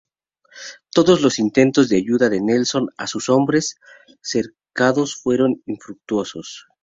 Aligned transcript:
Todos 0.95 1.21
los 1.21 1.37
intentos 1.37 1.87
de 1.87 1.97
ayuda 1.97 2.29
de 2.29 2.41
Nelson 2.41 2.89
a 2.97 3.05
sus 3.05 3.29
hombres 3.29 3.75
cercados 4.23 5.15
fueron 5.15 5.61
infructuosos. 5.67 6.65